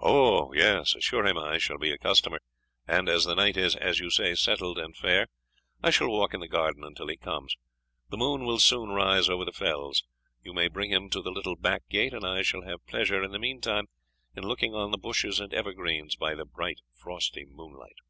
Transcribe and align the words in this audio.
"O 0.00 0.52
yes, 0.52 0.94
assure 0.94 1.24
him 1.26 1.38
I 1.38 1.56
shall 1.56 1.78
be 1.78 1.90
a 1.90 1.96
customer; 1.96 2.40
and 2.86 3.08
as 3.08 3.24
the 3.24 3.34
night 3.34 3.56
is, 3.56 3.74
as 3.74 4.00
you 4.00 4.10
say, 4.10 4.34
settled 4.34 4.76
and 4.78 4.94
fair, 4.94 5.28
I 5.82 5.88
shall 5.88 6.10
walk 6.10 6.34
in 6.34 6.40
the 6.40 6.46
garden 6.46 6.84
until 6.84 7.06
he 7.08 7.16
comes; 7.16 7.56
the 8.10 8.18
moon 8.18 8.44
will 8.44 8.58
soon 8.58 8.90
rise 8.90 9.30
over 9.30 9.46
the 9.46 9.52
fells. 9.54 10.04
You 10.42 10.52
may 10.52 10.68
bring 10.68 10.90
him 10.90 11.08
to 11.08 11.22
the 11.22 11.32
little 11.32 11.56
back 11.56 11.88
gate; 11.88 12.12
and 12.12 12.22
I 12.26 12.42
shall 12.42 12.64
have 12.64 12.84
pleasure, 12.84 13.22
in 13.22 13.30
the 13.30 13.38
meanwhile, 13.38 13.84
in 14.34 14.42
looking 14.46 14.74
on 14.74 14.90
the 14.90 14.98
bushes 14.98 15.40
and 15.40 15.54
evergreens 15.54 16.16
by 16.16 16.34
the 16.34 16.44
bright 16.44 16.80
frosty 16.92 17.46
moonlight." 17.46 18.00